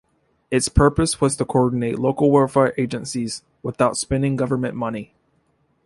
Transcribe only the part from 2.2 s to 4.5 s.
welfare agencies, without spending